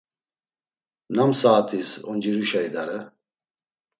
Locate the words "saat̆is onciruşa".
1.39-2.59